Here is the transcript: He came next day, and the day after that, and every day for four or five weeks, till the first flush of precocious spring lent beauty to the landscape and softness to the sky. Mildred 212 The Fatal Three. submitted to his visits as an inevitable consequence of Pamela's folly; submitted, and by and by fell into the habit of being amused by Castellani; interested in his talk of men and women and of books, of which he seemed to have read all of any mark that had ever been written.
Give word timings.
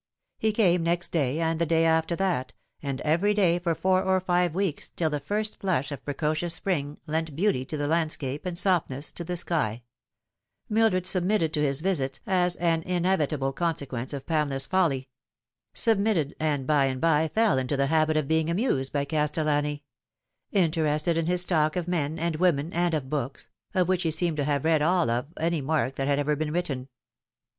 He 0.39 0.51
came 0.51 0.81
next 0.81 1.09
day, 1.11 1.39
and 1.39 1.61
the 1.61 1.65
day 1.67 1.85
after 1.85 2.15
that, 2.15 2.53
and 2.81 3.01
every 3.01 3.35
day 3.35 3.59
for 3.59 3.75
four 3.75 4.01
or 4.01 4.19
five 4.19 4.55
weeks, 4.55 4.89
till 4.89 5.11
the 5.11 5.19
first 5.19 5.59
flush 5.59 5.91
of 5.91 6.03
precocious 6.03 6.55
spring 6.55 6.97
lent 7.05 7.35
beauty 7.35 7.65
to 7.65 7.77
the 7.77 7.85
landscape 7.85 8.43
and 8.47 8.57
softness 8.57 9.11
to 9.11 9.23
the 9.23 9.37
sky. 9.37 9.83
Mildred 10.67 11.05
212 11.05 11.23
The 11.23 11.29
Fatal 11.29 11.37
Three. 11.37 11.37
submitted 11.37 11.53
to 11.53 11.67
his 11.67 11.81
visits 11.81 12.19
as 12.25 12.55
an 12.55 12.81
inevitable 12.81 13.53
consequence 13.53 14.11
of 14.11 14.25
Pamela's 14.25 14.65
folly; 14.65 15.07
submitted, 15.75 16.35
and 16.39 16.65
by 16.65 16.85
and 16.85 16.99
by 16.99 17.27
fell 17.27 17.59
into 17.59 17.77
the 17.77 17.85
habit 17.85 18.17
of 18.17 18.27
being 18.27 18.49
amused 18.49 18.91
by 18.91 19.05
Castellani; 19.05 19.83
interested 20.51 21.15
in 21.15 21.27
his 21.27 21.45
talk 21.45 21.75
of 21.75 21.87
men 21.87 22.17
and 22.17 22.37
women 22.37 22.73
and 22.73 22.95
of 22.95 23.11
books, 23.11 23.51
of 23.75 23.87
which 23.87 24.01
he 24.01 24.09
seemed 24.09 24.37
to 24.37 24.45
have 24.45 24.65
read 24.65 24.81
all 24.81 25.11
of 25.11 25.27
any 25.39 25.61
mark 25.61 25.95
that 25.97 26.07
had 26.07 26.17
ever 26.17 26.35
been 26.35 26.51
written. 26.51 26.87